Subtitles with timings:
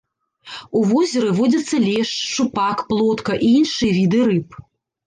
[0.79, 4.61] У возеры водзяцца лешч, шчупак, плотка і іншыя віды рыб.